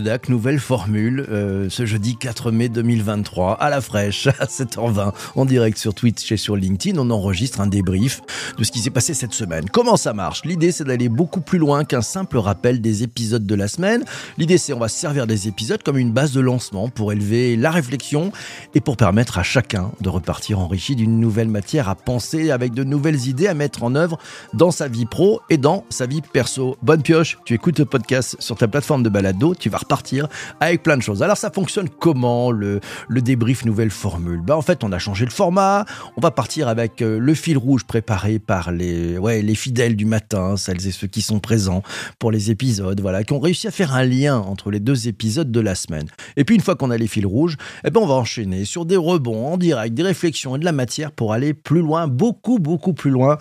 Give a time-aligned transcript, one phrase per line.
[0.00, 5.44] rédac, nouvelle formule, euh, ce jeudi 4 mai 2023, à la fraîche, à 7h20, en
[5.44, 8.22] direct sur Twitch et sur LinkedIn, on enregistre un débrief
[8.56, 9.68] de ce qui s'est passé cette semaine.
[9.68, 10.42] Comment ça marche?
[10.46, 14.02] L'idée c'est d'aller beaucoup plus loin qu'un simple rappel des épisodes de la semaine.
[14.38, 17.56] L'idée c'est on va se servir des épisodes comme une base de lancement pour élever
[17.56, 18.32] la réflexion
[18.74, 22.84] et pour permettre à chacun de repartir enrichi d'une nouvelle matière à penser avec de
[22.84, 24.18] nouvelles idées à mettre en œuvre
[24.54, 26.78] dans sa vie pro et dans sa vie perso.
[26.80, 30.28] Bonne pioche, tu écoutes le podcast sur ta plateforme de balado, tu vas repartir
[30.60, 31.22] avec plein de choses.
[31.22, 34.40] Alors ça fonctionne comment le, le débrief nouvelle formule?
[34.40, 35.84] Bah, En fait, on a changé le format,
[36.16, 40.04] on va partir avec euh, le fil rouge préparé par les, ouais, les fidèles du
[40.04, 41.82] matin, celles et ceux qui sont présents
[42.20, 45.50] pour les épisodes, voilà, qui ont réussi à faire un lien entre les deux épisodes
[45.50, 46.06] de la semaine.
[46.36, 48.84] Et puis une fois qu'on a les fils rouges, eh ben on va enchaîner sur
[48.86, 52.60] des rebonds en direct, des réflexions et de la matière pour aller plus loin, beaucoup,
[52.60, 53.38] beaucoup plus loin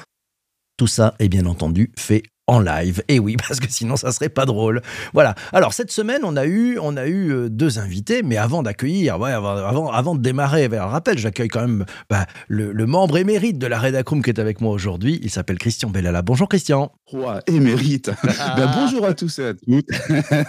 [0.80, 3.03] tout ça est bien entendu fait en live.
[3.08, 4.81] Et oui, parce que sinon ça serait pas drôle.
[5.14, 5.36] Voilà.
[5.53, 9.19] Alors cette semaine, on a eu, on a eu euh, deux invités, mais avant d'accueillir,
[9.19, 13.67] ouais, avant, avant de démarrer, un rappel, j'accueille quand même bah, le, membre émérite de
[13.67, 15.19] la Redacroom qui est avec moi aujourd'hui.
[15.22, 16.22] Il s'appelle Christian Bellala.
[16.22, 16.91] Bonjour Christian.
[17.12, 18.12] Roi émérite.
[18.56, 19.88] ben, bonjour à tous et à toutes.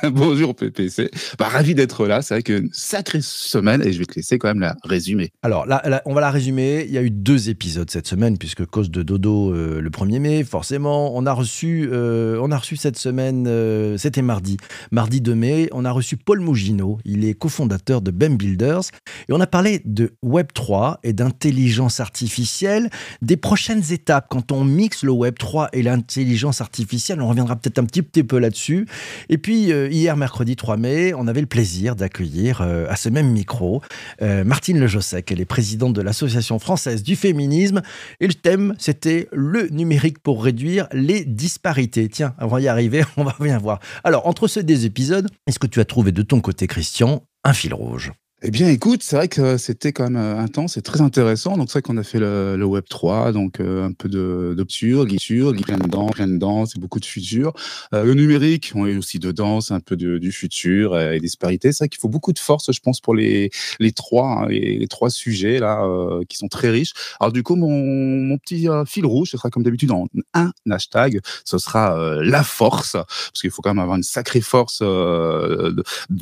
[0.12, 1.10] bonjour PPC.
[1.38, 2.20] Bah, ravi d'être là.
[2.20, 5.30] C'est vrai qu'une sacrée semaine et je vais te laisser quand même la résumer.
[5.42, 6.84] Alors là, on va la résumer.
[6.86, 10.18] Il y a eu deux épisodes cette semaine puisque cause de dodo euh, le 1er
[10.18, 14.58] mai, forcément, on a reçu euh, on a reçu cette semaine, euh, c'était mardi,
[14.90, 16.98] mardi 2 mai, on a reçu Paul Mougino.
[17.06, 18.82] Il est cofondateur de BEM Builders.
[19.30, 22.90] Et on a parlé de Web3 et d'intelligence artificielle,
[23.22, 27.22] des prochaines étapes quand on mixe le Web3 et l'intelligence artificielle.
[27.22, 28.86] On reviendra peut-être un petit, peu là-dessus.
[29.28, 33.30] Et puis, euh, hier, mercredi 3 mai, on avait le plaisir d'accueillir à ce même
[33.30, 33.82] micro
[34.20, 35.30] Martine Lejossec.
[35.30, 37.82] Elle est présidente de l'Association française du féminisme.
[38.20, 43.04] Et le thème, c'était le numérique pour réduire les disparités Tiens, on va y arriver,
[43.16, 43.80] on va bien voir.
[44.04, 47.52] Alors, entre ces deux épisodes, est-ce que tu as trouvé de ton côté, Christian, un
[47.52, 48.12] fil rouge?
[48.42, 51.58] Eh bien, écoute, c'est vrai que c'était quand même euh, intense et très intéressant.
[51.58, 55.04] Donc, c'est vrai qu'on a fait le, Web 3, donc euh, un peu de d'obscur,
[55.04, 56.26] guissure, plein dedans, plein
[56.64, 57.52] c'est beaucoup de futur.
[57.92, 61.28] Euh, le numérique, on est aussi dedans, c'est un peu du futur et, des.
[61.28, 64.88] C'est vrai qu'il faut beaucoup de force, je pense, pour les les trois hein, les,
[64.88, 65.86] trois sujets là
[66.28, 66.94] qui sont très riches.
[67.20, 71.20] Alors, du coup, mon, mon petit fil rouge, ce sera comme d'habitude en un hashtag.
[71.44, 74.78] Ce sera la force, parce qu'il faut quand même avoir une sacrée force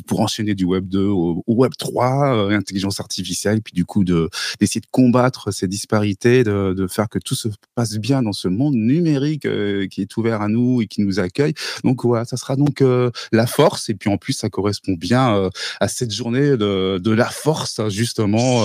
[0.07, 4.03] pour enchaîner du Web 2 au, au Web 3 euh, intelligence artificielle, puis du coup
[4.03, 8.33] de d'essayer de combattre ces disparités, de, de, faire que tout se passe bien dans
[8.33, 11.53] ce monde numérique euh, qui est ouvert à nous et qui nous accueille.
[11.83, 15.49] Donc voilà, ça sera donc euh, la force, et puis en plus ça correspond bien
[15.79, 18.63] à cette journée de, de la force justement.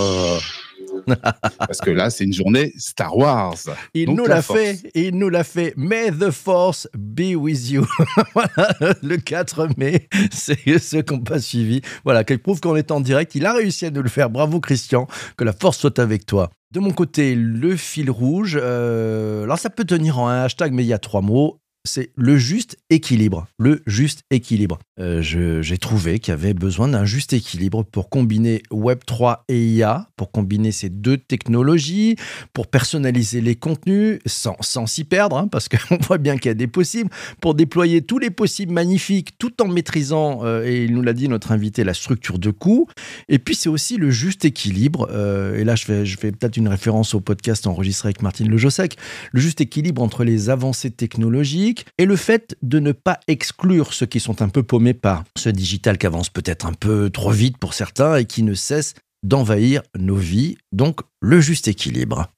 [1.58, 3.56] Parce que là, c'est une journée Star Wars.
[3.94, 5.74] Il nous l'a fait, il nous l'a fait.
[5.76, 7.86] May the Force be with you.
[8.34, 11.80] voilà, le 4 mai, c'est ce qu'on pas suivi.
[12.04, 13.34] Voilà, qui prouve qu'on est en direct.
[13.34, 14.30] Il a réussi à nous le faire.
[14.30, 15.06] Bravo Christian,
[15.36, 16.50] que la force soit avec toi.
[16.70, 18.58] De mon côté, le fil rouge.
[18.60, 22.10] Euh, alors ça peut tenir en un hashtag, mais il y a trois mots c'est
[22.16, 23.46] le juste équilibre.
[23.58, 24.78] Le juste équilibre.
[24.98, 30.08] Euh, j'ai trouvé qu'il y avait besoin d'un juste équilibre pour combiner Web3 et IA,
[30.16, 32.16] pour combiner ces deux technologies,
[32.54, 36.54] pour personnaliser les contenus sans s'y perdre, hein, parce qu'on voit bien qu'il y a
[36.54, 41.02] des possibles, pour déployer tous les possibles magnifiques tout en maîtrisant, euh, et il nous
[41.02, 42.88] l'a dit notre invité, la structure de coût.
[43.28, 46.68] Et puis c'est aussi le juste équilibre, euh, et là je fais, je peut-être une
[46.68, 48.96] référence au podcast enregistré avec Martine Lejossec,
[49.32, 54.06] le juste équilibre entre les avancées technologiques et le fait de ne pas exclure ceux
[54.06, 57.58] qui sont un peu paumés par ce digital qui avance peut-être un peu trop vite
[57.58, 60.56] pour certains et qui ne cesse d'envahir nos vies.
[60.72, 62.28] Donc le juste équilibre.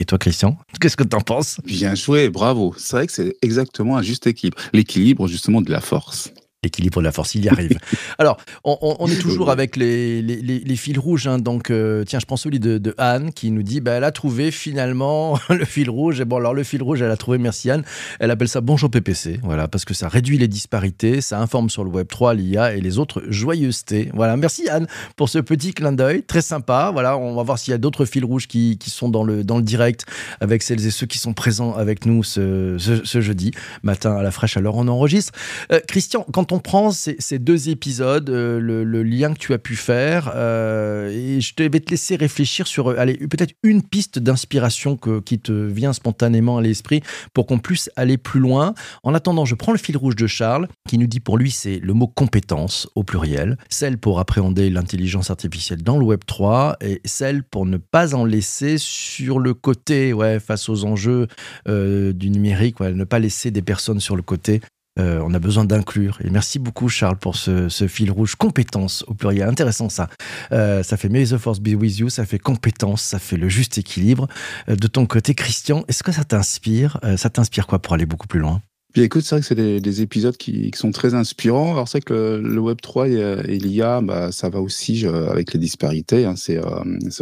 [0.00, 1.60] Et toi, Christian, qu'est-ce que tu en penses?
[1.64, 2.74] Bien joué, bravo.
[2.76, 4.58] C'est vrai que c'est exactement un juste équilibre.
[4.72, 6.32] L'équilibre, justement, de la force
[6.64, 7.76] l'équilibre de la force, il y arrive.
[8.18, 11.26] Alors, on, est toujours avec les, les, fils rouges.
[11.26, 11.38] Hein.
[11.38, 14.52] donc, euh, tiens, je prends celui de, Anne qui nous dit bah, elle a trouvé
[14.52, 16.20] finalement le fil rouge.
[16.20, 17.82] Et bon, alors, le fil rouge, elle a trouvé, merci Anne.
[18.20, 19.40] Elle appelle ça Bonjour PPC.
[19.42, 22.80] Voilà, parce que ça réduit les disparités, ça informe sur le Web 3, l'IA et
[22.80, 24.10] les autres joyeusetés.
[24.14, 24.86] Voilà, merci Anne
[25.16, 26.22] pour ce petit clin d'œil.
[26.22, 26.90] Très sympa.
[26.92, 29.42] Voilà, on va voir s'il y a d'autres fils rouges qui, qui, sont dans le,
[29.42, 30.06] dans le direct
[30.40, 33.50] avec celles et ceux qui sont présents avec nous ce, ce, jeudi
[33.82, 34.56] matin à la fraîche.
[34.56, 35.32] Alors, on enregistre.
[35.72, 39.74] Euh, Christian, quand on prend ces, deux épisodes, euh, le, lien que tu as pu
[39.74, 44.96] faire, euh, et je vais te laisser réfléchir sur euh, allez, peut-être une piste d'inspiration
[44.96, 47.02] qui te vient spontanément à l'esprit
[47.32, 48.74] pour qu'on puisse aller plus loin.
[49.02, 51.78] En attendant, je prends le fil rouge de Charles qui nous dit pour lui c'est
[51.78, 57.00] le mot compétence au pluriel, celle pour appréhender l'intelligence artificielle dans le Web 3 et
[57.04, 61.26] celle pour ne pas en laisser sur le côté ouais, face aux enjeux
[61.66, 64.60] du numérique, ne pas laisser des personnes sur le côté
[64.98, 66.18] on a besoin d'inclure.
[66.22, 68.36] Et merci beaucoup, Charles, pour ce, fil rouge.
[68.36, 69.48] Compétence au pluriel.
[69.48, 70.08] Intéressant ça.
[70.50, 73.78] ça fait May the Force be with you, ça fait compétence, ça fait le juste
[73.78, 74.28] équilibre.
[74.68, 78.40] de ton côté, Christian, est-ce que ça t'inspire Ça t'inspire quoi pour aller beaucoup plus
[78.40, 78.60] loin?
[78.92, 81.72] Puis écoute, c'est vrai que c'est des, épisodes qui, sont très inspirants.
[81.72, 85.58] Alors c'est vrai que le, Web 3 et, l'IA, bah, ça va aussi avec les
[85.58, 86.26] disparités.
[86.26, 86.34] Hein.
[86.36, 86.56] C'est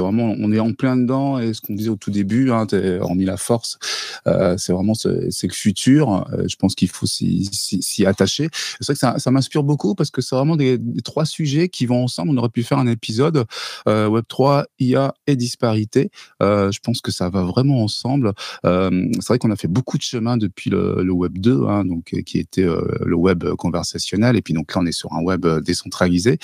[0.00, 1.38] vraiment, on est en plein dedans.
[1.38, 2.66] Et ce qu'on disait au tout début, hein,
[3.00, 3.78] hormis la force,
[4.26, 6.26] euh, c'est vraiment c'est le futur.
[6.32, 8.48] Euh, je pense qu'il faut s'y attacher.
[8.80, 11.86] C'est vrai que ça, ça m'inspire beaucoup parce que c'est vraiment des, trois sujets qui
[11.86, 12.30] vont ensemble.
[12.30, 13.44] On aurait pu faire un épisode
[13.88, 16.10] euh, Web 3, IA et disparité.
[16.40, 18.32] je pense que ça va vraiment ensemble.
[18.64, 22.14] c'est vrai qu'on a fait beaucoup de chemin depuis le, le Web 2 Hein, donc
[22.24, 22.66] qui était
[23.04, 24.36] le web conversationnel.
[24.36, 26.38] Et puis donc là, on est sur un web décentralisé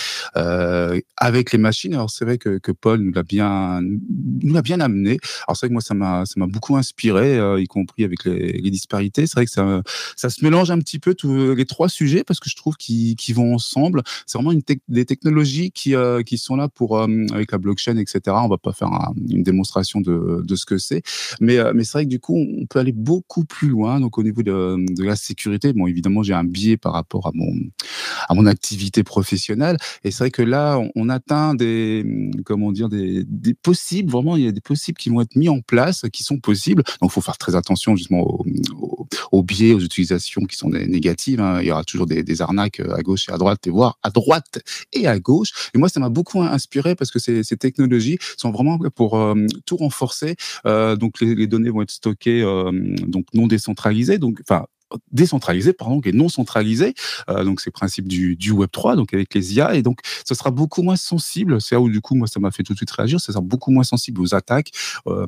[1.16, 1.94] avec les machines.
[1.94, 5.18] Alors c'est vrai que, Paul nous l'a bien nous l'a bien amené.
[5.46, 8.70] Alors c'est vrai que moi ça m'a ça m'a beaucoup inspiré, y compris avec les,
[8.70, 9.26] disparités.
[9.26, 9.82] C'est vrai que ça
[10.16, 13.34] ça se mélange un petit peu tous les trois sujets parce que je trouve qu'ils
[13.34, 14.02] vont ensemble.
[14.26, 14.58] C'est vraiment
[14.88, 15.94] des technologies qui
[16.26, 18.20] qui sont là pour avec la blockchain, etc.
[18.26, 18.90] On va pas faire
[19.28, 21.02] une démonstration de, de ce que c'est,
[21.40, 24.00] mais mais c'est vrai que du coup on peut aller beaucoup plus loin.
[24.00, 24.76] Donc au niveau de
[25.06, 25.72] la sécurité.
[25.72, 27.52] Bon, évidemment, j'ai un biais par rapport à mon,
[28.28, 29.76] à mon activité professionnelle.
[30.04, 32.04] Et c'est vrai que là, on, atteint des,
[32.44, 35.48] comment dire, des, des, possibles, vraiment, il y a des possibles qui vont être mis
[35.48, 36.82] en place, qui sont possibles.
[37.00, 38.40] Donc, il faut faire très attention justement
[39.32, 41.40] aux, biais, aux utilisations qui sont négatives.
[41.40, 41.60] Hein.
[41.60, 44.10] Il y aura toujours des, des, arnaques à gauche et à droite, et voire à
[44.10, 44.60] droite
[44.92, 45.70] et à gauche.
[45.74, 49.46] Et moi, ça m'a beaucoup inspiré parce que ces, ces technologies sont vraiment pour euh,
[49.64, 50.36] tout renforcer.
[50.66, 52.72] Euh, donc, les, les, données vont être stockées, euh,
[53.06, 54.18] donc non décentralisées.
[54.18, 54.66] Donc, enfin,
[55.10, 56.94] décentralisé pardon et non centralisé.
[57.28, 60.00] Euh, donc c'est le principe du, du Web 3 donc avec les IA et donc
[60.26, 61.60] ce sera beaucoup moins sensible.
[61.60, 63.20] C'est là où du coup moi ça m'a fait tout de suite réagir.
[63.20, 64.70] Ça sera beaucoup moins sensible aux attaques
[65.06, 65.26] euh,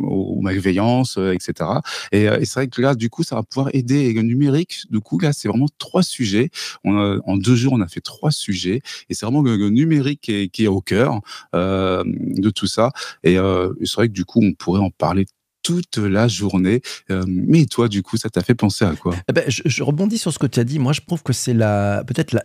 [0.00, 1.70] aux malveillances euh, etc
[2.12, 4.12] et, et c'est vrai que là du coup ça va pouvoir aider.
[4.12, 6.50] Le numérique du coup là c'est vraiment trois sujets.
[6.84, 8.80] On a, en deux jours on a fait trois sujets.
[9.08, 11.20] Et c'est vraiment le, numérique qui est, qui est, au cœur
[11.54, 12.90] euh, de tout ça.
[13.24, 15.26] Et euh, c'est vrai que du coup on pourrait en parler
[15.66, 16.80] toute la journée.
[17.10, 19.16] Euh, mais toi, du coup, ça t'a fait penser à quoi?
[19.28, 20.78] Eh ben, je, rebondis sur ce que tu as dit.
[20.78, 22.04] Moi, je trouve que c'est la.
[22.06, 22.44] Peut-être la,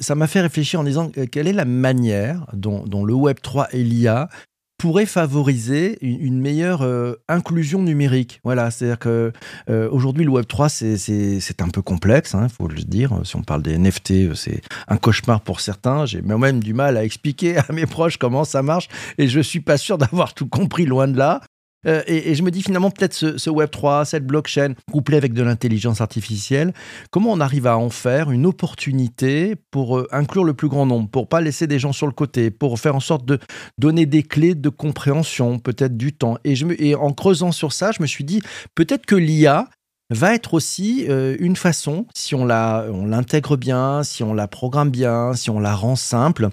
[0.00, 3.68] ça m'a fait réfléchir en disant euh, quelle est la manière dont, le Web 3
[3.72, 4.30] et l'IA
[4.78, 8.40] pourraient favoriser une, meilleure euh, inclusion numérique.
[8.42, 9.32] Voilà, c'est-à-dire que
[9.68, 13.20] aujourd'hui le Web 3 c'est un peu complexe, il hein, faut le dire.
[13.24, 16.06] Si on parle des NFT, c'est un cauchemar pour certains.
[16.06, 18.88] J'ai même du mal à expliquer à mes proches comment ça marche
[19.18, 21.40] et je suis pas sûr d'avoir tout compris loin de là.
[21.86, 26.00] Euh, et, je me dis finalement, peut-être ce, Web3, cette blockchain, couplée avec de l'intelligence
[26.00, 26.72] artificielle,
[27.10, 31.08] comment on arrive à en faire une opportunité pour euh, inclure le plus grand nombre,
[31.08, 33.38] pour pas laisser des gens sur le côté, pour faire en sorte de
[33.78, 36.38] donner des clés de compréhension, peut-être du temps.
[36.44, 38.42] Et, je et en creusant sur ça, je me suis dit,
[38.74, 39.68] peut-être que l'IA,
[40.10, 45.34] va être aussi euh, une façon, si on l'intègre bien, si on la programme bien,
[45.34, 46.50] si on la rend simple,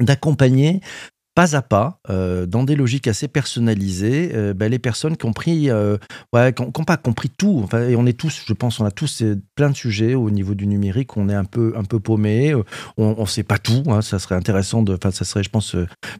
[0.00, 0.80] d'accompagner
[1.34, 5.32] pas à pas, euh, dans des logiques assez personnalisées, euh, ben, les personnes qui ont
[5.48, 5.98] euh,
[6.32, 7.60] ouais, pas compris tout.
[7.64, 9.24] Enfin, et on est tous, je pense, on a tous
[9.56, 11.16] plein de sujets au niveau du numérique.
[11.16, 12.54] On est un peu, un peu paumé.
[12.96, 13.82] On ne sait pas tout.
[13.88, 14.94] Hein, ça serait intéressant de.
[14.94, 15.74] Enfin, ça serait, je pense,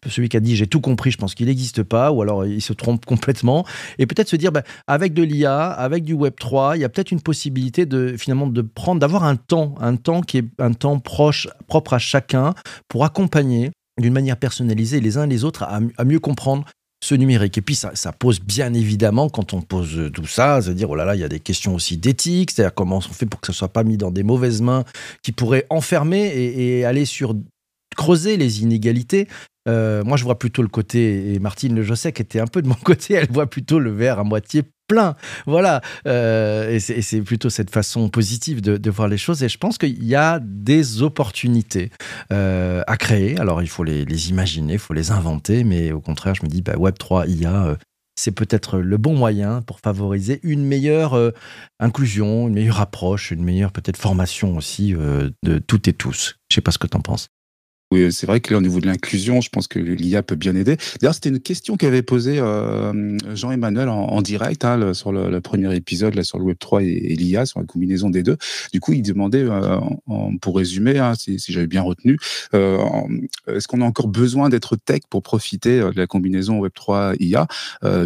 [0.07, 1.12] celui qui a dit j'ai tout compris.
[1.12, 3.65] Je pense qu'il n'existe pas, ou alors il se trompe complètement.
[3.99, 6.88] Et peut-être se dire, ben, avec de l'IA, avec du Web 3, il y a
[6.88, 10.73] peut-être une possibilité de finalement de prendre, d'avoir un temps, un temps qui est un
[10.73, 12.55] temps proche, propre à chacun,
[12.88, 13.71] pour accompagner
[14.01, 16.65] d'une manière personnalisée les uns les autres à, mieux comprendre
[17.03, 17.59] ce numérique.
[17.59, 21.05] Et puis ça, pose bien évidemment, quand on pose tout ça, à dire, oh là
[21.05, 23.53] là, il y a des questions aussi d'éthique, c'est-à-dire comment on fait pour que ça
[23.53, 24.85] ne soit pas mis dans des mauvaises mains
[25.23, 27.35] qui pourraient enfermer et, aller sur
[27.97, 29.29] creuser les inégalités.
[29.69, 32.63] Euh, moi, je vois plutôt le côté, et Martine Le Josset, qui était un peu
[32.63, 35.17] de mon côté, elle voit plutôt le verre à moitié plein.
[35.47, 35.81] Voilà.
[36.07, 39.43] Euh, et c'est plutôt cette façon positive de, voir les choses.
[39.43, 41.91] Et je pense qu'il y a des opportunités
[42.33, 43.38] euh, à créer.
[43.38, 45.64] Alors, il faut les, imaginer, il faut les inventer.
[45.64, 47.76] Mais au contraire, je me dis, bah, Web3, IA, euh,
[48.17, 51.33] c'est peut-être le bon moyen pour favoriser une meilleure
[51.81, 56.37] inclusion, une meilleure approche, une meilleure peut-être formation aussi de toutes et tous.
[56.49, 57.31] Je sais pas ce que tu en penses.
[57.93, 60.57] Oui, c'est vrai que là, au niveau de l'inclusion, je pense que l'IA peut bien
[60.57, 60.76] aider.
[61.00, 66.14] D'ailleurs, c'était une question qu'avait posée euh, Jean-Emmanuel en, direct hein, sur le, premier épisode,
[66.14, 68.37] là, sur le Web3 et, l'IA, sur la combinaison des deux.
[68.73, 69.79] Du coup, il demandait, euh,
[70.41, 72.17] pour résumer, hein, si, j'avais bien retenu,
[72.55, 72.79] euh,
[73.47, 77.47] est-ce qu'on a encore besoin d'être tech pour profiter de la combinaison Web3-IA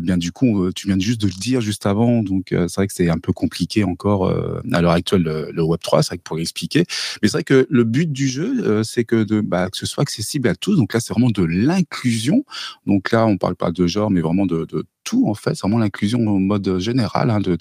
[0.01, 2.93] Bien, du coup, tu viens juste de le dire juste avant, donc c'est vrai que
[2.93, 6.85] c'est un peu compliqué encore à l'heure actuelle le, Web3, c'est vrai que pour l'expliquer.
[7.23, 10.55] Mais c'est vrai que le but du jeu, c'est que de, bah, soit accessible à
[10.55, 10.77] tous.
[10.77, 12.45] Donc là, c'est vraiment de l'inclusion.
[12.87, 14.67] Donc là, on parle pas de genre, mais vraiment de,
[15.05, 15.55] tout en fait.
[15.55, 17.57] C'est vraiment l'inclusion en mode général, hein, de,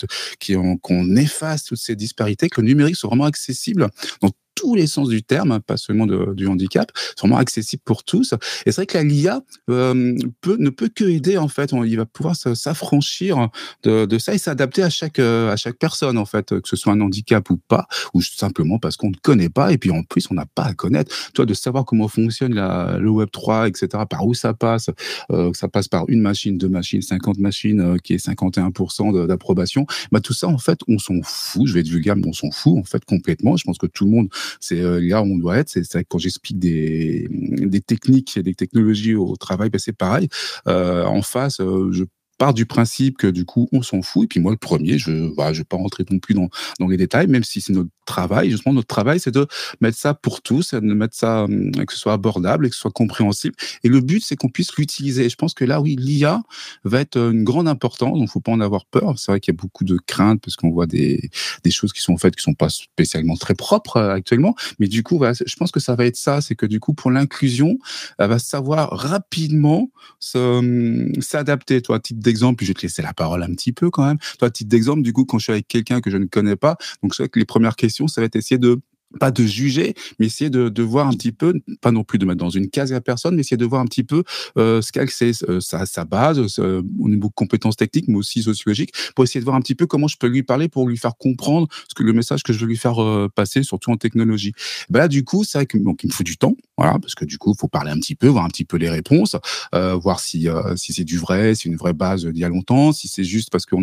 [0.81, 3.89] qu'on efface toutes ces disparités, que le numérique soit vraiment accessible
[4.21, 8.33] dans tous les sens du terme, pas seulement du handicap, vraiment accessible pour tous.
[8.65, 11.73] Et c'est vrai que la LIA euh, peut, ne peut que aider en fait.
[11.73, 13.49] On, il va pouvoir s'affranchir
[13.83, 16.75] de, de, ça et s'adapter à chaque euh, à chaque personne en fait, que ce
[16.75, 20.01] soit un handicap ou pas, ou simplement parce qu'on ne connaît pas et puis en
[20.01, 21.15] plus on n'a pas à connaître.
[21.33, 24.03] Toi, de savoir comment fonctionne la, le Web 3, etc.
[24.09, 24.89] Par où ça passe,
[25.31, 29.85] euh, ça passe par une machine, deux machines, 50 machines, euh, qui est 51% d'approbation.
[30.11, 31.67] Bah tout ça en fait, on s'en fout.
[31.67, 33.55] Je vais être vulgaire, mais on s'en fout en fait complètement.
[33.55, 35.69] Je pense que tout le monde c'est euh, là où on doit être.
[35.69, 40.29] C'est quand j'explique des, des techniques et des technologies au travail, ben c'est pareil.
[40.67, 42.03] Euh, en face, euh, je
[42.37, 44.25] part du principe que du coup on s'en fout.
[44.25, 46.87] Et puis moi le premier je voilà, je vais pas rentrer non plus dans, dans
[46.87, 48.51] les détails même si c'est notre travail.
[48.51, 49.47] Justement notre travail c'est de
[49.81, 52.81] mettre ça pour tous de mettre ça hum, que ce soit abordable et que ce
[52.81, 53.55] soit compréhensible.
[53.83, 55.29] Et le but c'est qu'on puisse l'utiliser.
[55.29, 56.41] Je pense que là oui l'IA
[56.83, 58.17] va être une grande importance.
[58.17, 59.17] Donc faut pas en avoir peur.
[59.17, 61.29] C'est vrai qu'il y a beaucoup de craintes parce qu'on voit des,
[61.63, 64.55] des choses qui sont faites qui sont pas spécialement très propres euh, actuellement.
[64.79, 66.41] Mais du coup je pense que ça va être ça.
[66.41, 67.77] C'est que du coup pour l'inclusion
[68.19, 69.89] elle va savoir rapidement
[70.35, 71.81] hum, s'adapter.
[71.81, 74.17] Toi type d'exemple, puis je vais te laisser la parole un petit peu quand même.
[74.39, 76.77] Toi, titre d'exemple, du coup, quand je suis avec quelqu'un que je ne connais pas,
[77.01, 78.79] donc c'est vrai que les premières questions, ça va être essayer de
[79.19, 82.39] pas de juger, mais essayer de, voir un petit peu, pas non plus de mettre
[82.39, 84.23] dans une case la personne, mais essayer de voir un petit peu
[84.57, 89.23] euh, ce qu'elle c'est, euh, sa, base, au niveau compétences techniques, mais aussi sociologiques, pour
[89.23, 91.67] essayer de voir un petit peu comment je peux lui parler pour lui faire comprendre
[91.87, 94.53] ce que le message que je veux lui faire euh, passer, surtout en technologie.
[94.89, 97.37] Ben là, du coup, c'est vrai qu'il me faut du temps, voilà, parce que du
[97.37, 99.35] coup, il faut parler un petit peu, voir un petit peu les réponses,
[99.73, 102.43] euh, voir si euh, si c'est du vrai, si c'est une vraie base d'il y
[102.43, 103.75] a longtemps, si c'est juste parce que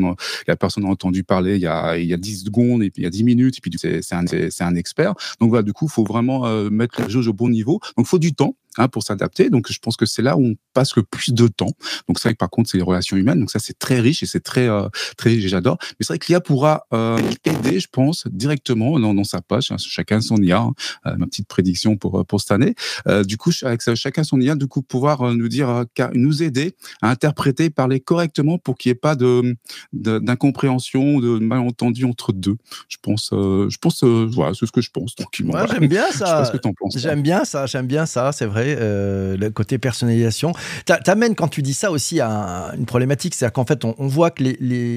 [0.47, 3.03] la personne a entendu parler il y a il y a 10 secondes et puis
[3.03, 4.25] il y a 10 minutes et puis c'est un
[4.61, 5.15] un expert.
[5.41, 7.81] Donc voilà, du coup, il faut vraiment euh, mettre la jauge au bon niveau.
[7.97, 8.57] Donc, il faut du temps.
[8.77, 9.51] Hein, pour s'adapter.
[9.51, 11.71] Donc, je pense que c'est là où on passe le plus de temps.
[12.09, 13.41] Donc, c'est vrai que par contre, c'est les relations humaines.
[13.41, 15.79] Donc, ça, c'est très riche et c'est très, euh, très j'adore.
[15.81, 19.71] Mais c'est vrai que l'IA pourra euh, aider, je pense, directement dans, dans sa page.
[19.71, 20.59] Hein, chacun son IA.
[20.59, 20.73] Hein,
[21.07, 22.75] euh, ma petite prédiction pour, pour cette année.
[23.07, 26.75] Euh, du coup, avec chacun son IA, du coup, pouvoir euh, nous dire, nous aider
[27.03, 29.57] à interpréter, parler correctement pour qu'il n'y ait pas de,
[29.93, 32.57] d'incompréhension de malentendu entre deux.
[32.89, 35.15] Je pense, je pense, voilà, c'est ce que je pense.
[35.15, 35.55] Tranquillement.
[35.67, 36.51] j'aime bien ça.
[36.95, 37.67] J'aime bien ça.
[37.67, 38.33] J'aime bien ça.
[38.33, 38.64] C'est vrai.
[38.65, 40.53] Euh, le côté personnalisation.
[40.85, 44.45] T'amènes quand tu dis ça aussi à une problématique, c'est-à-dire qu'en fait, on, voit que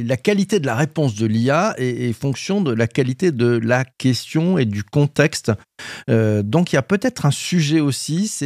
[0.07, 4.57] la qualité de la réponse de l'IA est, fonction de la qualité de la question
[4.57, 5.51] et du contexte.
[6.09, 8.45] Euh, donc il y a peut-être un sujet aussi, c'est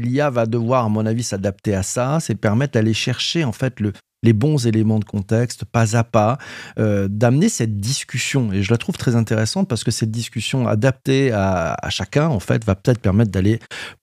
[0.00, 3.80] l'IA va devoir, à mon avis, s'adapter à ça, c'est permettre d'aller chercher en fait
[3.80, 6.38] le, les bons éléments de contexte, pas à pas,
[6.78, 8.52] euh, d'amener cette discussion.
[8.52, 12.64] Et je la trouve très intéressante parce que cette discussion adaptée à, chacun, en fait,
[12.64, 13.60] va peut-être permettre d'aller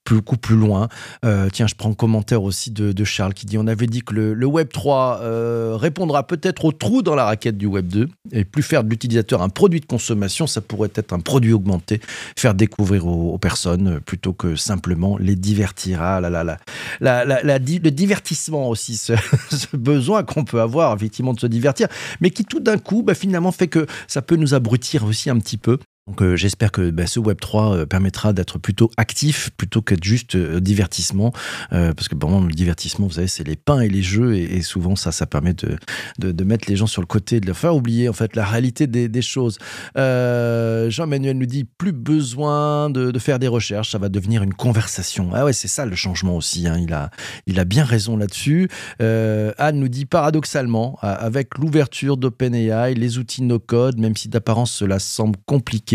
[0.09, 0.87] beaucoup plus loin.
[1.25, 4.13] Euh, tiens, je prends un commentaire aussi de, Charles qui dit on avait dit que
[4.13, 8.45] le, Web 3 euh, répondra peut-être au trou dans la raquette du Web 2 et
[8.45, 12.01] plus faire de l'utilisateur un produit de consommation, ça pourrait être un produit augmenté,
[12.37, 16.01] faire découvrir aux, personnes plutôt que simplement les divertir.
[16.01, 19.13] Ah là là là, le divertissement aussi, ce
[19.73, 21.87] besoin qu'on peut avoir effectivement de se divertir,
[22.21, 25.39] mais qui tout d'un coup bah, finalement fait que ça peut nous abrutir aussi un
[25.39, 25.77] petit peu.
[26.07, 30.03] Donc euh, j'espère que bah, ce Web 3 euh, permettra d'être plutôt actif plutôt qu'être
[30.03, 31.33] juste euh, divertissement,
[31.71, 34.95] parce que bon, le divertissement, vous savez, c'est les pains et les jeux, et, souvent
[34.95, 35.77] ça, ça permet de,
[36.19, 38.85] de, mettre les gens sur le côté, de leur faire oublier en fait la réalité
[38.87, 39.57] des, choses.
[39.95, 45.31] Jean-Manuel nous dit plus besoin de, de, faire des recherches, ça va devenir une conversation.
[45.33, 46.67] Ah ouais, c'est ça le changement aussi.
[46.67, 46.77] Hein.
[46.79, 47.09] il a,
[47.47, 48.69] il a bien raison là-dessus.
[48.99, 54.99] Anne nous dit paradoxalement, avec l'ouverture d'OpenAI, les outils no code, même si d'apparence cela
[54.99, 55.94] semble compliqué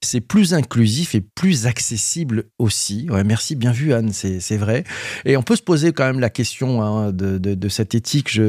[0.00, 3.08] c'est plus inclusif et plus accessible aussi.
[3.24, 4.84] Merci, bien vu Anne, c'est vrai.
[5.24, 8.40] Et on peut se poser quand même la question hein, de, cette éthique,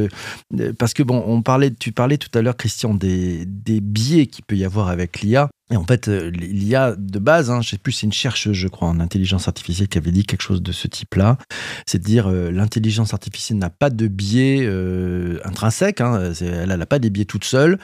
[0.78, 4.46] parce que bon, on parlait, tu parlais tout à l'heure, Christian, des, des biais qu'il
[4.46, 5.50] peut y avoir avec l'IA.
[5.72, 8.68] Et en fait, euh, l'IA de base, hein, je sais plus, c'est une chercheuse, je
[8.68, 11.38] crois, en intelligence artificielle qui avait dit quelque chose de ce type-là.
[11.86, 16.86] C'est de dire euh, l'intelligence artificielle n'a pas de biais euh, intrinsèque, hein, elle n'a
[16.88, 17.78] pas des biais toute seule.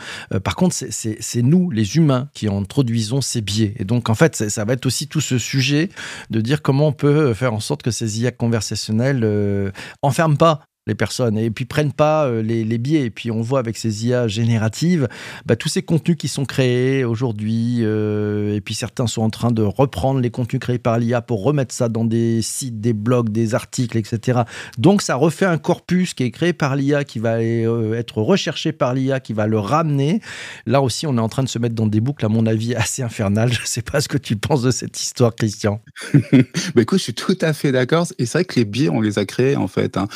[0.44, 3.74] par contre, c'est nous, les humains, qui introduisons ces biais.
[3.78, 5.90] Et donc, en fait, ça va être aussi tout ce sujet
[6.30, 10.96] de dire comment on peut faire en sorte que ces IA conversationnelles enferment pas les
[10.96, 13.06] personnes et puis prennent pas euh, les, biais.
[13.06, 15.08] Et puis on voit avec ces IA génératives,
[15.46, 19.52] bah, tous ces contenus qui sont créés aujourd'hui, euh, et puis certains sont en train
[19.52, 23.30] de reprendre les contenus créés par l'IA pour remettre ça dans des sites, des blogs,
[23.30, 24.42] des articles, etc.
[24.78, 28.72] Donc ça refait un corpus qui est créé par l'IA, qui va euh, être recherché
[28.72, 30.22] par l'IA, qui va le ramener.
[30.66, 32.76] Là aussi, on est en train de se mettre dans des boucles, à mon avis,
[32.76, 33.52] assez infernales.
[33.54, 35.82] Je ne sais pas ce que tu penses de cette histoire, Christian.
[36.14, 38.08] bah écoute, je suis tout à fait d'accord.
[38.20, 39.98] Et c'est vrai que les biais, on les a créés, en fait.
[39.98, 40.08] Hein.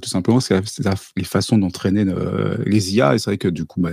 [0.00, 0.60] Tout simplement, c'est
[1.16, 3.14] les façons d'entraîner euh, les IA.
[3.14, 3.90] Et c'est vrai que du coup, bah,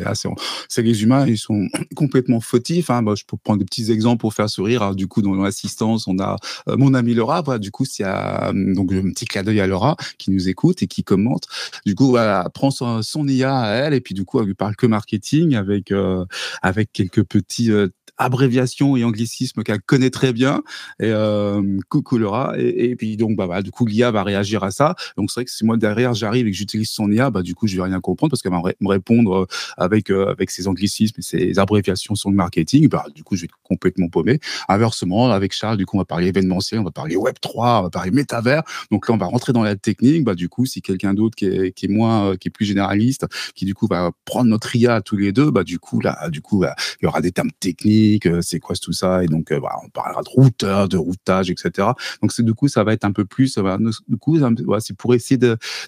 [0.67, 2.89] c'est les humains, ils sont complètement fautifs.
[2.89, 3.01] Hein.
[3.01, 4.95] Bah, je peux prendre des petits exemples pour faire sourire.
[4.95, 7.41] Du coup, dans l'assistance, on a euh, mon ami Laura.
[7.41, 10.87] Voilà, du coup, a donc un petit clin d'œil à Laura qui nous écoute et
[10.87, 11.45] qui commente.
[11.85, 14.55] Du coup, voilà, prend son, son, IA à elle et puis du coup, elle lui
[14.55, 15.93] parle que marketing avec
[16.61, 17.71] avec quelques petits
[18.17, 20.63] abréviations et anglicismes qu'elle connaît très bien.
[20.99, 22.53] Et euh, coucou Laura.
[22.57, 24.95] Et, puis donc bah, du coup l'IA va réagir à ça.
[25.17, 27.55] Donc c'est vrai que si moi derrière j'arrive et que j'utilise son IA, bah du
[27.55, 29.45] coup je vais rien comprendre parce qu'elle va me répondre euh,
[29.77, 32.87] avec euh, avec ses anglicismes et ses abréviations sur le marketing.
[32.89, 34.39] Bah du coup je vais être complètement paumé.
[34.67, 37.83] Inversement avec Charles, du coup on va parler événementiel, on va parler Web 3, on
[37.83, 38.63] va parler métavers.
[38.91, 40.23] Donc là on va rentrer dans la technique.
[40.23, 43.25] Bah du coup si quelqu'un d'autre qui est, qui est moins qui est plus généraliste,
[43.55, 46.41] qui du coup va prendre notre IA tous les deux, bah du coup là du
[46.41, 47.98] coup bah, il y aura des termes techniques
[48.41, 51.89] c'est quoi tout ça, et donc euh, voilà, on parlera de routeur, de routage, etc.
[52.21, 54.37] Donc du coup ça va être un peu plus, ça va, du coup
[54.79, 55.39] c'est pour essayer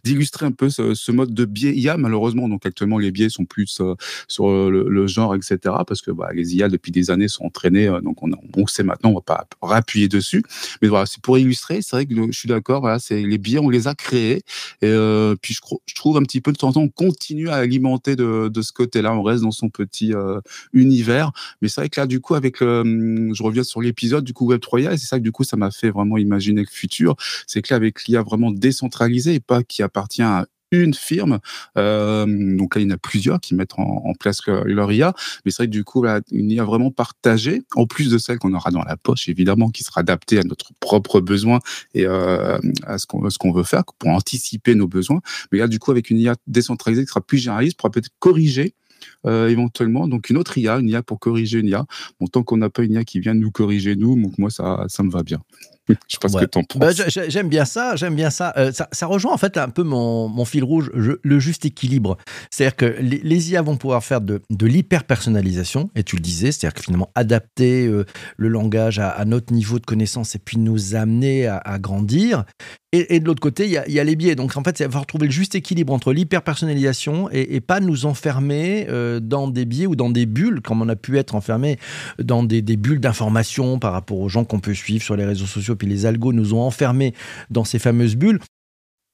[0.04, 2.48] d'illustrer un peu ce, mode de biais IA malheureusement.
[2.48, 3.96] Donc actuellement les biais sont plus euh,
[4.28, 5.58] sur le, genre, etc.
[5.88, 8.84] Parce que bah, les IA depuis des années sont entraînés, euh, donc on, on sait
[8.84, 10.44] maintenant, on va pas rappuyer dessus.
[10.82, 11.82] Mais voilà, c'est pour illustrer.
[11.82, 12.88] C'est vrai que je suis d'accord.
[13.10, 14.44] Les biais, on les a créés.
[14.82, 17.56] Et puis je, je, trouve un petit peu de temps en temps, on continue à
[17.56, 19.14] alimenter de, de ce côté-là.
[19.14, 20.14] On reste dans son petit
[20.74, 21.32] univers.
[21.62, 24.48] Mais c'est vrai que là, du coup, avec hum, je reviens sur l'épisode du coup
[24.48, 26.68] Web 3 IA, et c'est ça que du coup, ça m'a fait vraiment imaginer le
[26.68, 27.16] futur.
[27.48, 31.40] C'est que là, avec l'IA vraiment décentralisée et pas qui appartient à une firme.
[31.78, 32.26] Euh,
[32.58, 35.14] donc là, il y en a plusieurs qui mettent en, place leur, IA.
[35.44, 38.40] Mais c'est vrai que du coup, là, une IA vraiment partagée, en plus de celle
[38.40, 41.60] qu'on aura dans la poche, évidemment, qui sera adaptée à notre propre besoin
[41.94, 45.22] et euh, à ce qu'on qu'on veut faire pour anticiper nos besoins.
[45.52, 48.74] Mais là, du coup, avec une IA décentralisée qui sera plus généraliste, pourra peut-être corriger
[49.26, 50.08] euh, éventuellement.
[50.08, 51.86] Donc une autre IA, une IA pour corriger une IA.
[52.32, 55.04] Tant qu'on n'a pas une IA qui vient nous corriger nous, donc moi ça, ça
[55.04, 55.42] me va bien.
[55.90, 57.20] Je pas ce que t'en bah, penses.
[57.28, 58.54] j'aime bien ça, j'aime bien ça.
[58.58, 58.88] Euh, ça.
[58.92, 59.06] ça.
[59.08, 62.18] rejoint en fait un peu mon, mon fil rouge, le juste équilibre.
[62.50, 66.76] C'est-à-dire que les, IA vont pouvoir faire de, de l'hyper-personnalisation, et tu le disais, c'est-à-dire
[66.76, 68.06] que finalement adapter euh,
[68.38, 72.46] le langage à, notre niveau de connaissance et puis nous amener à, grandir.
[72.94, 74.36] Et, de l'autre côté, il y, a, y, a les biais.
[74.36, 77.80] Donc en fait, il va falloir trouver le juste équilibre entre l'hyper-personnalisation et, et, pas
[77.80, 81.34] nous enfermer euh, dans des biais ou dans des bulles, comme on a pu être
[81.34, 81.78] enfermé
[82.20, 85.46] dans des, des bulles d'information par rapport aux gens qu'on peut suivre sur les réseaux
[85.46, 87.14] sociaux puis les algos nous ont enfermés
[87.50, 88.40] dans ces fameuses bulles.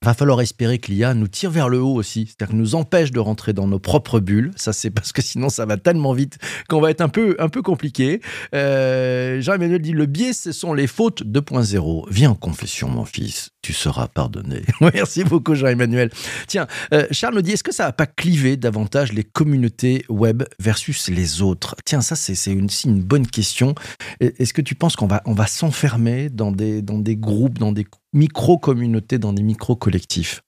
[0.08, 3.20] Va falloir espérer que l'IA nous tire vers le haut aussi, c'est-à-dire nous empêche de
[3.20, 4.54] rentrer dans nos propres bulles.
[4.56, 6.38] Ça, c'est parce que sinon, ça va tellement vite
[6.70, 8.22] qu'on va être un peu, un peu compliqué.
[8.56, 12.06] Euh, Jean-Emmanuel dit le biais, ce sont les fautes 2.0.
[12.10, 14.62] Viens en confession, mon fils, tu seras pardonné.
[14.94, 16.10] Merci beaucoup, Jean-Emmanuel.
[16.48, 20.44] Tiens, euh, Charles nous dit est-ce que ça va pas cliver davantage les communautés web
[20.58, 21.76] versus les autres?
[21.84, 23.76] Tiens, ça, c'est une, une bonne question.
[24.22, 27.74] Est-ce que tu penses qu'on va, on va s'enfermer dans des, dans des groupes, dans
[27.74, 27.86] des
[28.18, 30.42] micro-communautés, dans des micro-collectifs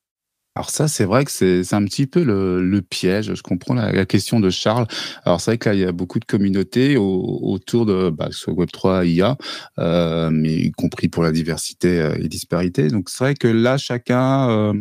[0.56, 3.34] alors ça, c'est vrai que c'est un petit peu le, piège.
[3.34, 4.88] Je comprends la, question de Charles.
[5.24, 8.52] Alors c'est vrai que là, il y a beaucoup de communautés autour de bah, ce
[8.52, 9.38] Web3 IA,
[9.78, 12.90] euh, mais y compris pour la diversité euh, et disparité.
[12.90, 14.74] Donc c'est vrai que là, chacun euh,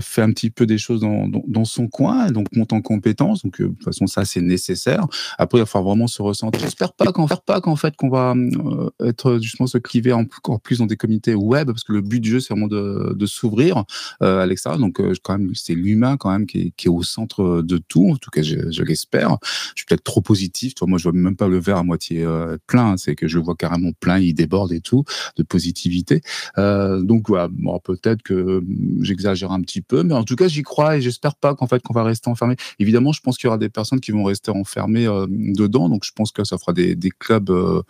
[0.00, 3.42] fait un petit peu des choses dans, dans, son coin, donc monte en compétence.
[3.42, 5.06] Donc, euh, de toute façon, ça, c'est nécessaire.
[5.38, 6.60] Après, il va falloir vraiment se ressentir.
[6.60, 10.78] J'espère pas qu'en pas qu'en fait qu'on va euh, être justement se cliver encore plus
[10.78, 13.84] dans des communautés web, parce que le but du jeu, c'est vraiment de, de s'ouvrir
[14.20, 14.78] à l'extérieur.
[14.80, 18.10] Donc, quand même, c'est l'humain quand même qui est, qui est, au centre de tout.
[18.10, 19.36] En tout cas, je, je l'espère.
[19.42, 20.74] Je suis peut-être trop positif.
[20.74, 22.26] Toi, moi, je vois même pas le verre à moitié
[22.66, 22.96] plein.
[22.96, 25.04] C'est que je le vois carrément plein, il déborde et tout
[25.36, 26.20] de positivité.
[26.56, 27.48] donc, voilà.
[27.50, 28.62] Bon, peut-être que
[29.00, 31.82] j'exagère un petit peu, mais en tout cas, j'y crois et j'espère pas qu'en fait
[31.82, 32.56] qu'on va rester enfermé.
[32.78, 36.04] Évidemment, je pense qu'il y aura des personnes qui vont rester enfermées euh, dedans, donc
[36.04, 37.50] je pense que ça fera des, clubs.
[37.50, 37.82] Euh,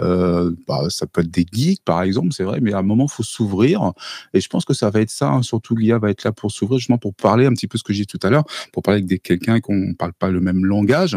[0.00, 3.08] euh, bah, ça peut être des geeks, par exemple, c'est vrai, mais à un moment,
[3.08, 3.92] faut s'ouvrir.
[4.32, 5.28] Et je pense que ça va être ça.
[5.28, 7.84] Hein, surtout, l'IA va être là pour s'ouvrir, justement pour parler un petit peu ce
[7.84, 10.64] que j'ai dit tout à l'heure, pour parler avec quelqu'un qu'on parle pas le même
[10.64, 11.16] langage,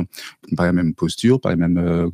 [0.55, 2.09] pas la même posture, pas les mêmes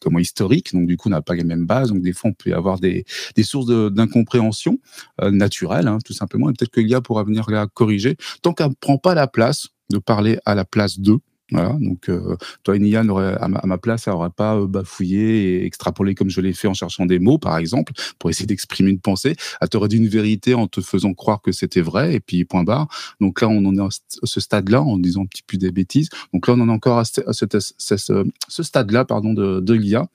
[0.00, 0.72] comment historique.
[0.72, 1.90] Donc du coup, on n'a pas les mêmes bases.
[1.90, 3.04] Donc des fois, on peut avoir des,
[3.42, 4.78] sources d'incompréhension
[5.22, 6.50] naturelle, hein, tout simplement.
[6.50, 8.16] Et peut-être que l'IA pourra venir la corriger.
[8.42, 11.20] Tant qu'elle ne prend pas la place de parler à la place d'eux
[11.52, 15.64] Voilà, donc euh, toi, une IA, à, ma, place, elle n'aurait pas euh, bafouillé et
[15.64, 18.98] extrapolé comme je l'ai fait en cherchant des mots, par exemple, pour essayer d'exprimer une
[18.98, 19.36] pensée.
[19.60, 22.64] Elle t'aurait dit une vérité en te faisant croire que c'était vrai, et puis point
[22.64, 22.88] barre.
[23.20, 23.88] Donc là, on en est à
[24.24, 26.08] ce stade-là, en disant un petit peu des bêtises.
[26.32, 30.08] Donc là, on en est encore à ce, stade-là, pardon, de, de l'IA.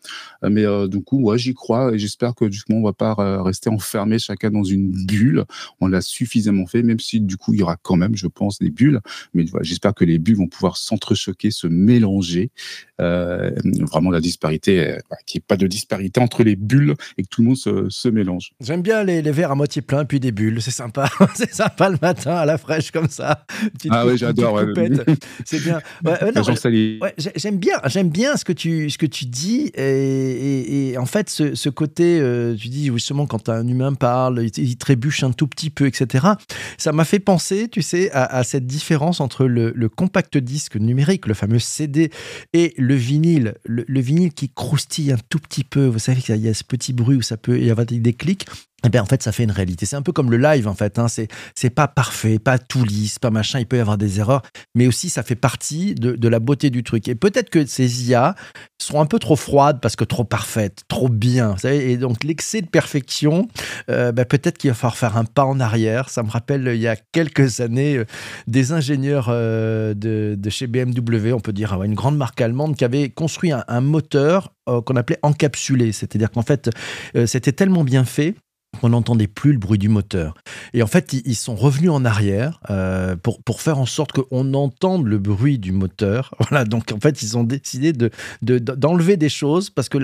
[0.44, 3.70] Mais euh, du coup, ouais, j'y crois, et j'espère que coup, on va pas rester
[3.70, 5.46] enfermé chacun dans une bulle.
[5.80, 8.60] On l'a suffisamment fait, même si du coup, il y aura quand même, je pense,
[8.60, 9.00] des bulles.
[9.34, 12.52] Mais j'espère que les bulles vont pouvoir s'entre choquer, se mélanger.
[13.02, 13.50] Euh,
[13.92, 17.28] vraiment la disparité, euh, qu'il n'y ait pas de disparité entre les bulles et que
[17.28, 18.52] tout le monde se, mélange.
[18.60, 21.10] J'aime bien les, verres à moitié pleins puis des bulles, c'est sympa.
[21.34, 23.46] c'est sympa le matin à la fraîche comme ça.
[23.90, 24.62] ah oui, j'adore.
[25.46, 25.80] c'est bien.
[27.36, 31.70] j'aime bien, j'aime bien ce que tu, ce que tu dis et, en fait ce,
[31.70, 35.88] côté, euh, tu dis justement quand un humain parle, il, trébuche un tout petit peu,
[35.88, 36.28] etc.
[36.78, 41.11] Ça m'a fait penser, tu sais, à, cette différence entre le, le compact disque numérique
[41.26, 42.12] le fameux CD,
[42.54, 45.86] et le vinyle, le, vinyle qui croustille un tout petit peu.
[45.86, 48.46] Vous savez qu'il y a ce petit bruit où ça peut y avoir des clics
[48.84, 49.86] eh bien, en fait, ça fait une réalité.
[49.86, 50.98] C'est un peu comme le live, en fait.
[50.98, 51.08] Hein.
[51.08, 53.60] C'est, c'est pas parfait, pas tout lisse, pas machin.
[53.60, 54.42] Il peut y avoir des erreurs,
[54.76, 57.08] mais aussi ça fait partie de, de la beauté du truc.
[57.08, 58.36] Et peut-être que ces IA
[58.82, 61.56] sont un peu trop froides parce que trop parfaites, trop bien.
[61.64, 63.48] Et donc, l'excès de perfection,
[63.90, 66.10] euh, ben, peut-être qu'il va falloir faire un pas en arrière.
[66.10, 68.06] Ça me rappelle, il y a quelques années, euh,
[68.48, 72.86] des ingénieurs euh, de, de, chez BMW, on peut dire, une grande marque allemande, qui
[72.86, 75.92] avaient construit un, un moteur qu'on appelait encapsulé.
[75.92, 76.70] C'est-à-dire qu'en fait,
[77.26, 78.36] c'était tellement bien fait
[78.84, 80.36] on n'entendait plus le bruit du moteur.
[80.74, 84.54] Et en fait, ils sont revenus en arrière euh, pour, pour faire en sorte qu'on
[84.54, 86.34] entende le bruit du moteur.
[86.52, 88.10] Voilà, donc en fait, ils ont décidé de,
[88.42, 89.98] d'enlever des choses parce que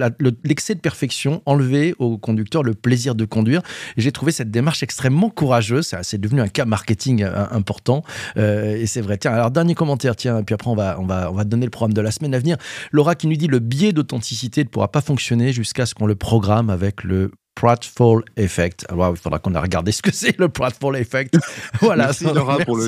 [0.44, 3.62] l'excès de perfection enlevait au conducteur le plaisir de conduire.
[3.98, 5.94] J'ai trouvé cette démarche extrêmement courageuse.
[6.04, 8.04] C'est devenu un cas marketing euh, important.
[8.38, 9.18] Euh, et c'est vrai.
[9.18, 11.72] Tiens, alors dernier commentaire, tiens, puis après on va, on, va, on va donner le
[11.72, 12.56] programme de la semaine à venir.
[12.92, 16.16] Laura qui nous dit le biais d'authenticité ne pourra pas fonctionner jusqu'à ce qu'on le
[16.16, 18.86] programme avec le Pratfall Effect.
[18.88, 21.38] Alors, il faudra qu'on a regardé ce que c'est le Pratfall Effect.
[21.82, 22.06] Voilà.
[22.06, 22.88] Merci Laura pour le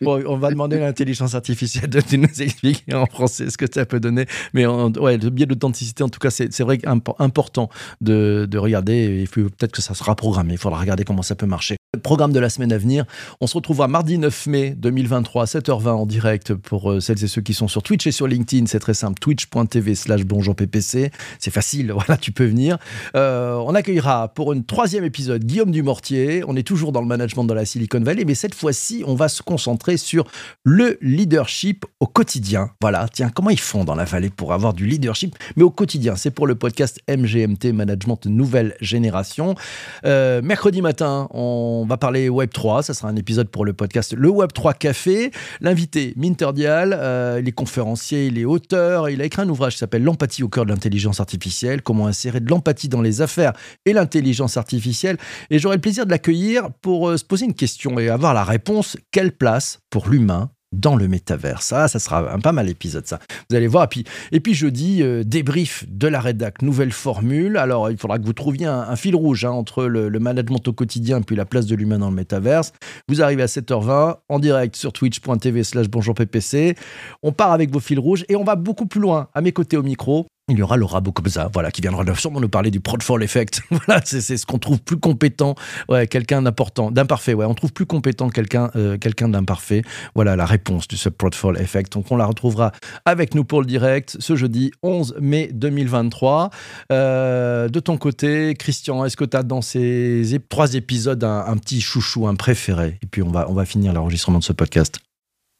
[0.00, 3.86] bon, on va demander à l'intelligence artificielle de nous expliquer en français ce que ça
[3.86, 4.26] peut donner.
[4.54, 6.78] Mais ouais, le biais d'authenticité, en tout cas, c'est vrai
[7.18, 7.68] important
[8.00, 9.20] de, de regarder.
[9.20, 10.54] Il faut peut-être que ça sera programmé.
[10.54, 11.76] Il faudra regarder comment ça peut marcher.
[12.04, 13.04] Programme de la semaine à venir,
[13.40, 17.42] on se retrouvera mardi 9 mai 2023 7h20 en direct pour euh, celles et ceux
[17.42, 18.66] qui sont sur Twitch et sur LinkedIn.
[18.66, 21.10] C'est très simple, twitch.tv slash bonjour PPC.
[21.40, 22.78] C'est facile, voilà, tu peux venir.
[23.16, 26.44] Euh, on accueillera pour une troisième épisode Guillaume Dumortier.
[26.46, 29.28] On est toujours dans le management dans la Silicon Valley, mais cette fois-ci, on va
[29.28, 30.30] se concentrer sur
[30.62, 32.70] le leadership au quotidien.
[32.80, 36.14] Voilà, tiens, comment ils font dans la vallée pour avoir du leadership, mais au quotidien?
[36.14, 39.56] C'est pour le podcast MGMT, Management Nouvelle Génération.
[40.04, 42.82] Euh, mercredi matin, on va parler Web3.
[42.82, 45.30] Ça sera un épisode pour le podcast Le Web3 Café.
[45.60, 49.08] L'invité, Minter Dial, euh, il est conférencier, il est auteur.
[49.08, 52.40] Il a écrit un ouvrage qui s'appelle L'empathie au cœur de l'intelligence artificielle, comment insérer
[52.40, 53.52] de l'empathie dans les affaires
[53.86, 55.16] et l'intelligence artificielle.
[55.50, 58.44] Et j'aurai le plaisir de l'accueillir pour euh, se poser une question et avoir la
[58.44, 61.62] réponse quelle place pour l'humain dans le métavers.
[61.62, 63.18] Ça, ça sera un pas mal épisode, ça.
[63.48, 63.84] Vous allez voir.
[63.84, 67.56] Et puis, et puis jeudi, euh, débrief de la rédac, nouvelle formule.
[67.56, 71.22] Alors, il faudra que vous trouviez un, fil rouge hein, entre le, management au quotidien
[71.22, 72.72] puis la place de l'humain dans le métaverse.
[73.08, 76.76] Vous arrivez à 7h20 en direct sur twitch.tv slash bonjour PPC.
[77.22, 79.28] On part avec vos fils rouges et on va beaucoup plus loin.
[79.34, 82.48] À mes côtés au micro, il y aura Laura Bocobza, voilà, qui viendra sûrement nous
[82.48, 83.62] parler du Prodfall Effect.
[83.70, 85.54] voilà, c'est ce qu'on trouve plus compétent,
[85.88, 89.82] ouais, quelqu'un d'important, d'imparfait, ouais, on trouve plus compétent quelqu'un euh, quelqu'un d'imparfait.
[90.14, 91.92] Voilà la réponse du ce Prodfall Effect.
[91.92, 92.72] Donc on la retrouvera
[93.04, 96.50] avec nous pour le direct ce jeudi 11 mai 2023.
[96.92, 101.56] Euh, de ton côté, Christian, est-ce que tu as dans ces trois épisodes un, un,
[101.56, 102.98] petit chouchou, un préféré?
[103.02, 105.00] Et puis on va, on va finir l'enregistrement de ce podcast.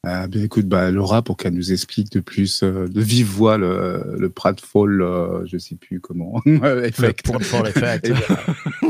[0.03, 3.59] Ah, bien écoute, bah, Laura, pour qu'elle nous explique de plus, euh, de vive voix,
[3.59, 7.27] le, le Pratfall, euh, je sais plus comment, effect.
[7.27, 8.11] Le Pratfall effect.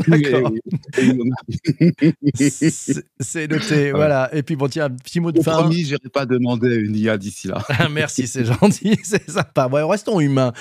[3.20, 4.34] C'est noté, voilà.
[4.34, 5.58] Et puis bon, tiens, un petit mot de fin.
[5.58, 7.62] Promis, j'irai pas demander une IA d'ici là.
[7.90, 9.68] Merci, c'est gentil, c'est sympa.
[9.68, 10.54] Ouais, restons humains,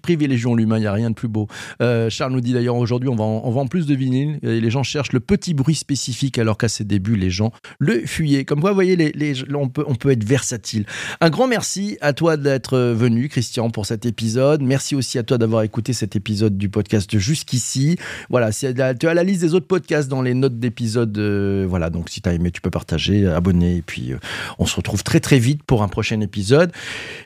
[0.00, 1.46] privilégions l'humain, il n'y a rien de plus beau.
[1.82, 4.70] Euh, Charles nous dit d'ailleurs aujourd'hui, on vend, on vend plus de vinyle et les
[4.70, 8.46] gens cherchent le petit bruit spécifique alors qu'à ses débuts, les gens le fuyaient.
[8.46, 10.86] Comme vous voyez, les, les, on on peut être versatile.
[11.20, 14.62] Un grand merci à toi d'être venu, Christian, pour cet épisode.
[14.62, 17.96] Merci aussi à toi d'avoir écouté cet épisode du podcast jusqu'ici.
[18.30, 21.16] Voilà, tu as la liste des autres podcasts dans les notes d'épisode.
[21.18, 23.76] Euh, voilà, donc si tu as aimé, tu peux partager, abonner.
[23.76, 24.18] Et puis, euh,
[24.58, 26.72] on se retrouve très très vite pour un prochain épisode.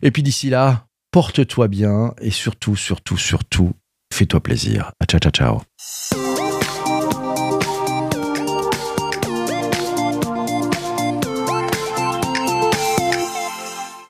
[0.03, 3.73] Et puis d'ici là, porte-toi bien et surtout, surtout, surtout,
[4.13, 4.93] fais-toi plaisir.
[5.09, 6.38] Ciao, ciao, ciao.